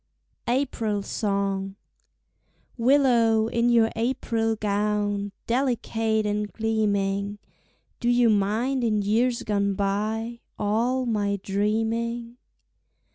April 0.47 1.03
Song 1.03 1.75
Willow, 2.75 3.45
in 3.47 3.69
your 3.69 3.91
April 3.95 4.55
gown 4.55 5.31
Delicate 5.45 6.25
and 6.25 6.51
gleaming, 6.51 7.37
Do 7.99 8.09
you 8.09 8.31
mind 8.31 8.83
in 8.83 9.03
years 9.03 9.43
gone 9.43 9.75
by 9.75 10.39
All 10.57 11.05
my 11.05 11.39
dreaming? 11.43 12.37